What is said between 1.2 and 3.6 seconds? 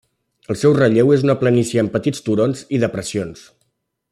una planícia amb petits turons i depressions.